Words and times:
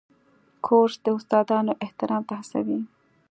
کورس 0.65 0.95
د 1.05 1.07
استادانو 1.17 1.73
احترام 1.85 2.21
ته 2.29 2.33
هڅوي. 2.39 2.79